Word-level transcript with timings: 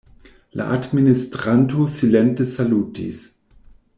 La 0.59 0.69
administranto 0.77 1.85
silente 1.99 2.47
salutis. 2.57 3.21